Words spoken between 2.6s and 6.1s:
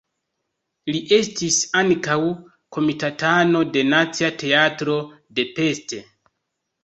komitatano de Nacia Teatro de Pest.